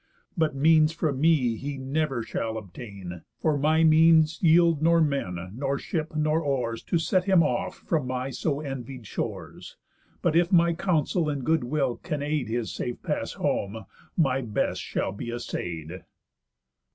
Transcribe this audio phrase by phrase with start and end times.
[0.35, 5.77] But means from me he never shall obtain, For my means yield nor men, nor
[5.77, 9.77] ship, nor oars, To set him off from my so envied shores.
[10.23, 13.85] But if my counsel and good will can aid His safe pass home,
[14.17, 16.03] my best shall be assay'd."